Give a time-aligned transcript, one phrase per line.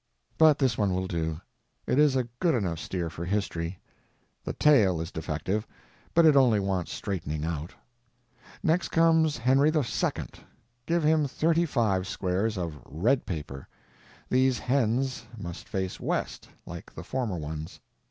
[0.39, 1.39] But this one will do.
[1.85, 3.77] It is a good enough steer for history.
[4.43, 5.67] The tail is defective,
[6.15, 7.75] but it only wants straightening out.
[8.63, 9.83] Next comes Henry II.
[10.87, 13.67] Give him thirty five squares of _red _paper.
[14.27, 17.79] These hens must face west, like the former ones.